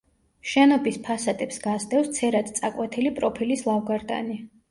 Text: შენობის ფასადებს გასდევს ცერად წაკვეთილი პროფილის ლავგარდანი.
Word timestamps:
შენობის 0.51 0.95
ფასადებს 1.09 1.59
გასდევს 1.65 2.09
ცერად 2.17 2.49
წაკვეთილი 2.61 3.13
პროფილის 3.19 3.65
ლავგარდანი. 3.71 4.43